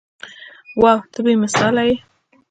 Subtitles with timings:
[0.81, 1.95] واو ته بې مثاله يې.